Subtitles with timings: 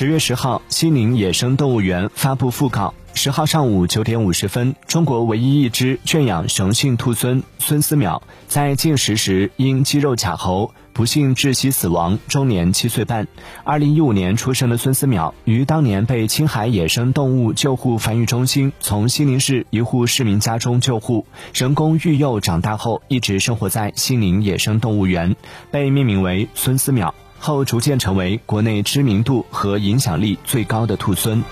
[0.00, 2.94] 十月十号，西宁野生动物园发布讣告。
[3.12, 13.28] 十号上午九点五十分，中国唯一一只圈养雄性兔狲孙思邈在进食时因肌肉卡喉，不幸窒息死亡，终年七岁半。
[13.62, 25.36] 二零一五年出生的孙思邈，于当年被青海野生动物救护繁育中心从西宁市一户市民家中救护，人工育幼长大后，一直生活在西宁野生动物园，
[25.70, 31.42] 被命名为孙思邈，后逐渐成为国内知名度和影响力最高的兔孙。